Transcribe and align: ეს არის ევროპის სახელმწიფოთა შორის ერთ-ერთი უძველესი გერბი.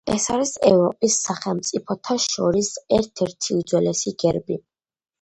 ეს 0.11 0.23
არის 0.35 0.53
ევროპის 0.69 1.17
სახელმწიფოთა 1.25 2.19
შორის 2.25 2.73
ერთ-ერთი 3.01 3.63
უძველესი 3.63 4.19
გერბი. 4.27 4.63